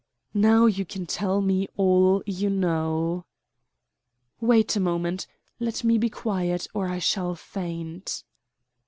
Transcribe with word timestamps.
"Now 0.33 0.65
you 0.65 0.83
can 0.83 1.05
tell 1.05 1.41
me 1.41 1.67
all 1.77 2.23
you 2.25 2.49
know." 2.49 3.25
"Wait 4.39 4.75
a 4.75 4.79
moment. 4.79 5.27
Let 5.59 5.83
me 5.83 5.99
be 5.99 6.09
quiet, 6.09 6.65
or 6.73 6.87
I 6.87 6.97
shall 6.97 7.35
faint." 7.35 8.23